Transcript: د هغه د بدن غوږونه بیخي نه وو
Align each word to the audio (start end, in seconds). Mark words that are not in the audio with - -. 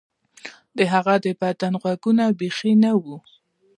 د 0.77 0.79
هغه 0.93 1.13
د 1.25 1.27
بدن 1.41 1.73
غوږونه 1.81 2.23
بیخي 2.39 2.73
نه 2.83 2.91
وو 3.03 3.17